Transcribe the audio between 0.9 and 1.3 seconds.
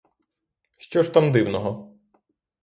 ж